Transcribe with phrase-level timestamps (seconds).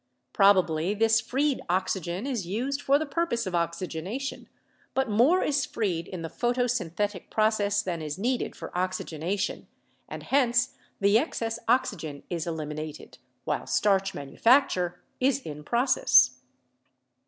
[0.33, 4.49] Probably this freed oxygen is used for the purpose of oxygenation,
[4.95, 9.67] but more is freed in the photosynthetic process than is needed for oxygena tion
[10.09, 16.39] and hence the excess oxygen is eliminated while starch manufacture is in process.